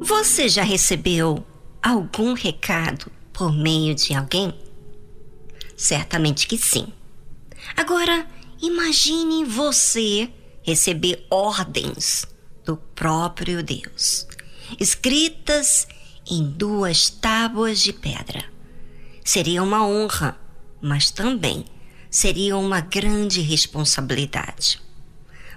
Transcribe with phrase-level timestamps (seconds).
[0.00, 1.44] Você já recebeu
[1.82, 4.54] algum recado por meio de alguém?
[5.76, 6.86] Certamente que sim.
[7.76, 8.26] Agora,
[8.60, 10.30] imagine você
[10.62, 12.26] receber ordens
[12.64, 14.26] do próprio Deus,
[14.78, 15.86] escritas
[16.30, 18.44] em duas tábuas de pedra.
[19.24, 20.38] Seria uma honra,
[20.80, 21.64] mas também
[22.10, 24.80] seria uma grande responsabilidade.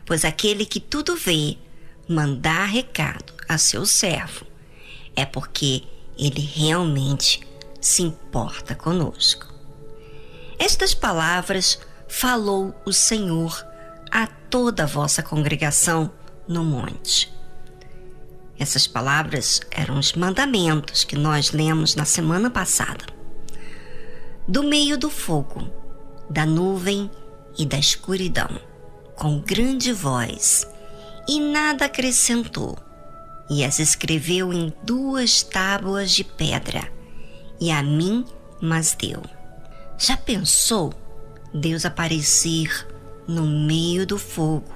[0.06, 1.58] Pois aquele que tudo vê,
[2.08, 4.46] mandar recado a seu servo,
[5.16, 5.84] é porque
[6.18, 7.42] ele realmente
[7.80, 9.52] se importa conosco.
[10.60, 13.66] Estas palavras falou o Senhor
[14.12, 16.12] a toda a vossa congregação
[16.48, 17.32] no monte.
[18.60, 23.06] Essas palavras eram os mandamentos que nós lemos na semana passada.
[24.48, 25.68] Do meio do fogo,
[26.32, 27.12] da nuvem
[27.58, 28.50] e da escuridão,
[29.16, 30.66] com grande voz,
[31.28, 32.78] e nada acrescentou,
[33.50, 36.90] e as escreveu em duas tábuas de pedra,
[37.60, 38.26] e a mim
[38.62, 39.22] mas deu.
[39.98, 40.94] Já pensou
[41.54, 42.88] Deus aparecer
[43.28, 44.72] no meio do fogo,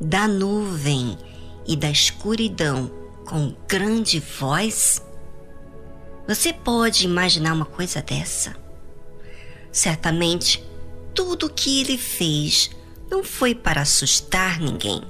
[0.00, 1.18] da nuvem
[1.66, 2.88] e da escuridão
[3.26, 5.04] com grande voz?
[6.28, 8.54] Você pode imaginar uma coisa dessa?
[9.72, 10.64] Certamente,
[11.16, 12.70] tudo o que ele fez
[13.10, 15.02] não foi para assustar ninguém,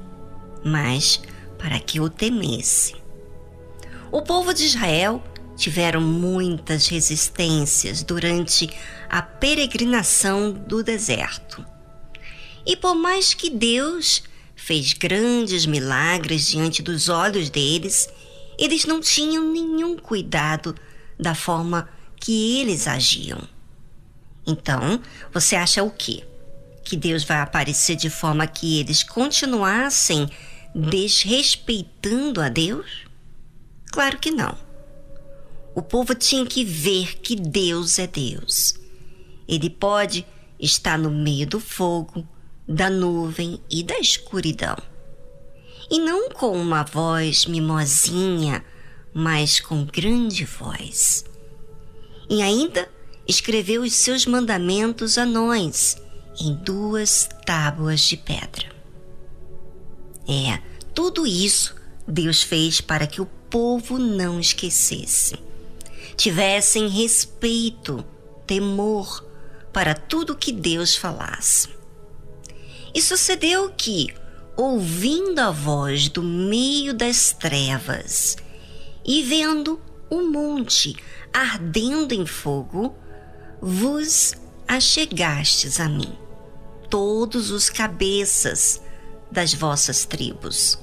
[0.64, 1.20] mas
[1.58, 2.94] para que o temesse.
[4.12, 5.22] O povo de Israel
[5.56, 8.70] tiveram muitas resistências durante
[9.10, 11.64] a peregrinação do deserto.
[12.64, 14.22] E por mais que Deus
[14.54, 18.08] fez grandes milagres diante dos olhos deles,
[18.58, 20.74] eles não tinham nenhum cuidado
[21.18, 21.88] da forma
[22.20, 23.55] que eles agiam.
[24.46, 25.00] Então,
[25.32, 26.24] você acha o quê?
[26.84, 30.30] Que Deus vai aparecer de forma que eles continuassem
[30.74, 33.06] desrespeitando a Deus?
[33.90, 34.56] Claro que não.
[35.74, 38.74] O povo tinha que ver que Deus é Deus.
[39.48, 40.24] Ele pode
[40.60, 42.26] estar no meio do fogo,
[42.68, 44.76] da nuvem e da escuridão.
[45.90, 48.64] E não com uma voz mimosinha,
[49.12, 51.24] mas com grande voz.
[52.28, 52.88] E ainda
[53.26, 55.96] escreveu os seus mandamentos a nós
[56.40, 58.66] em duas tábuas de pedra.
[60.28, 60.60] É,
[60.94, 61.74] tudo isso
[62.06, 65.46] Deus fez para que o povo não esquecesse
[66.16, 68.04] tivessem respeito,
[68.46, 69.24] temor
[69.72, 71.68] para tudo que Deus falasse.
[72.94, 74.12] E sucedeu que,
[74.56, 78.36] ouvindo a voz do meio das trevas
[79.04, 80.96] e vendo o monte
[81.32, 82.96] ardendo em fogo,
[83.60, 84.34] vos
[84.66, 86.12] achegastes a mim,
[86.90, 88.80] todos os cabeças
[89.30, 90.78] das vossas tribos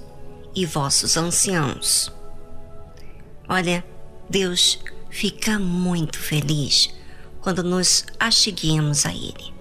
[0.55, 2.11] e vossos anciãos.
[3.47, 3.83] Olha,
[4.29, 4.79] Deus
[5.09, 6.93] fica muito feliz
[7.41, 9.53] quando nos acheguemos a Ele.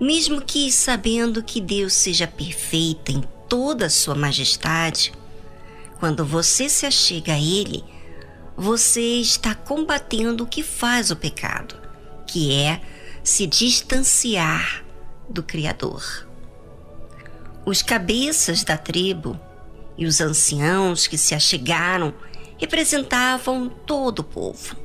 [0.00, 5.12] Mesmo que sabendo que Deus seja perfeito em toda a sua majestade,
[5.98, 7.82] quando você se achega a Ele,
[8.56, 11.76] você está combatendo o que faz o pecado,
[12.28, 12.80] que é
[13.24, 14.84] se distanciar
[15.28, 16.28] do Criador.
[17.66, 19.38] Os cabeças da tribo
[19.96, 22.14] e os anciãos que se achegaram
[22.58, 24.76] representavam todo o povo.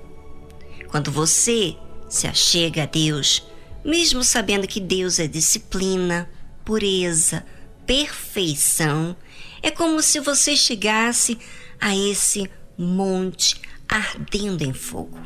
[0.87, 1.75] Quando você
[2.09, 3.45] se achega a Deus,
[3.83, 6.29] mesmo sabendo que Deus é disciplina,
[6.63, 7.45] pureza,
[7.85, 9.15] perfeição,
[9.61, 11.37] é como se você chegasse
[11.79, 15.19] a esse monte ardendo em fogo.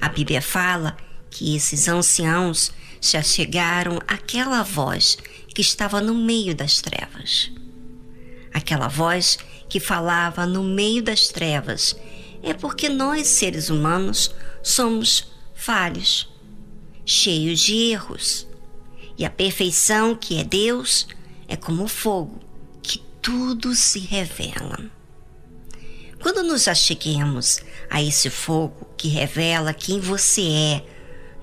[0.00, 0.96] A Bíblia fala
[1.30, 5.18] que esses anciãos se achegaram àquela voz
[5.54, 7.50] que estava no meio das trevas.
[8.52, 9.38] Aquela voz
[9.68, 11.96] que falava no meio das trevas,
[12.42, 16.28] é porque nós, seres humanos, somos falhos,
[17.04, 18.46] cheios de erros.
[19.18, 21.06] E a perfeição que é Deus
[21.48, 22.40] é como fogo,
[22.82, 24.78] que tudo se revela.
[26.26, 30.84] Quando nos acheguemos a esse fogo que revela quem você é,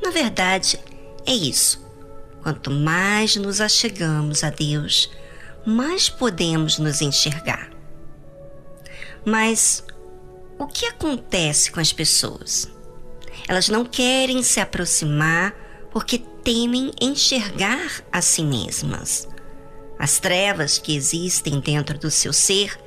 [0.04, 0.78] na verdade
[1.26, 1.82] é isso.
[2.42, 5.10] Quanto mais nos achegamos a Deus,
[5.66, 7.72] mais podemos nos enxergar.
[9.26, 9.86] Mas
[10.60, 12.70] o que acontece com as pessoas?
[13.48, 15.56] Elas não querem se aproximar
[15.94, 19.30] porque temem enxergar a si mesmas.
[19.98, 22.83] As trevas que existem dentro do seu ser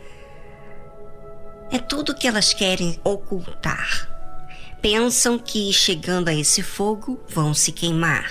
[1.71, 4.09] é tudo que elas querem ocultar.
[4.81, 8.31] Pensam que chegando a esse fogo vão se queimar.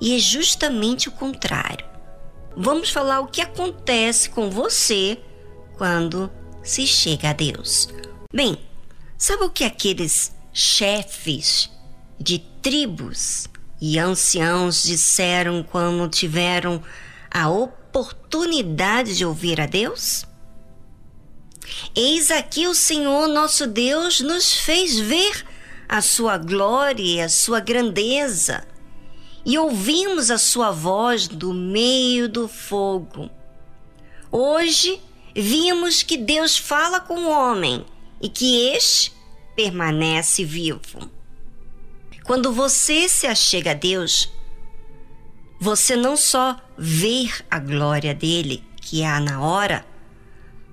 [0.00, 1.84] E é justamente o contrário.
[2.56, 5.18] vamos falar o que acontece com você
[5.76, 6.30] quando
[6.62, 7.88] se chega a Deus.
[8.32, 8.58] Bem,
[9.16, 11.70] sabe o que aqueles chefes
[12.18, 13.48] de tribos
[13.80, 16.82] e anciãos disseram quando tiveram
[17.30, 20.26] a oportunidade de ouvir a Deus?
[21.94, 25.44] Eis aqui o Senhor nosso Deus nos fez ver
[25.88, 28.66] a sua glória e a sua grandeza,
[29.44, 33.30] e ouvimos a sua voz do meio do fogo.
[34.30, 35.00] Hoje
[35.34, 37.84] vimos que Deus fala com o homem
[38.20, 39.12] e que este
[39.56, 41.10] permanece vivo.
[42.24, 44.30] Quando você se achega a Deus,
[45.58, 49.84] você não só vê a glória dele, que há na hora,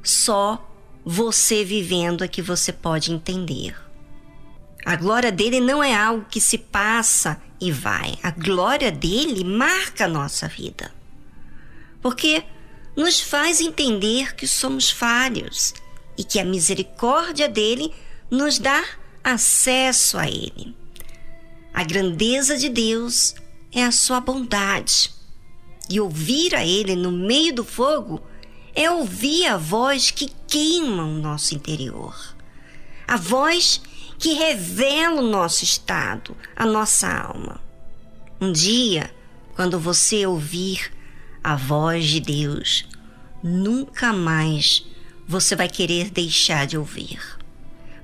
[0.04, 0.67] só
[1.10, 3.74] você vivendo é que você pode entender.
[4.86, 8.20] A glória dele não é algo que se passa e vai.
[8.22, 10.94] A glória dele marca a nossa vida.
[12.02, 12.44] Porque
[12.94, 15.74] nos faz entender que somos falhos
[16.18, 17.94] e que a misericórdia dele
[18.30, 18.84] nos dá
[19.24, 20.76] acesso a ele.
[21.74, 23.34] A grandeza de Deus
[23.72, 25.10] é a sua bondade.
[25.90, 28.22] E ouvir a ele no meio do fogo
[28.76, 32.16] é ouvir a voz que queima o nosso interior.
[33.08, 33.82] A voz
[34.18, 37.62] que revela o nosso estado, a nossa alma.
[38.40, 39.14] Um dia,
[39.56, 40.92] quando você ouvir
[41.44, 42.86] a voz de Deus,
[43.44, 44.86] nunca mais
[45.28, 47.20] você vai querer deixar de ouvir,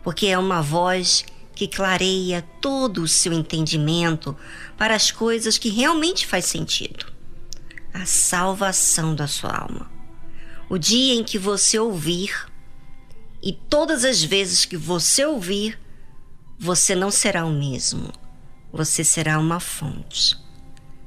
[0.03, 1.25] porque é uma voz
[1.55, 4.35] que clareia todo o seu entendimento
[4.77, 7.05] para as coisas que realmente faz sentido.
[7.93, 9.89] A salvação da sua alma.
[10.73, 12.33] O dia em que você ouvir,
[13.43, 15.79] e todas as vezes que você ouvir,
[16.57, 18.11] você não será o mesmo.
[18.71, 20.35] Você será uma fonte.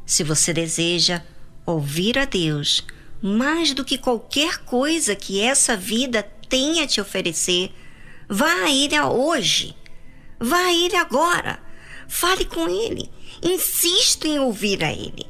[0.06, 1.20] Se você deseja
[1.66, 2.86] ouvir a Deus
[3.20, 7.74] mais do que qualquer coisa que essa vida tenha a te oferecer,
[8.28, 9.74] vá a Ele hoje
[10.38, 11.58] Vá a Ele agora.
[12.06, 13.10] Fale com Ele.
[13.42, 15.26] Insista em ouvir a Ele.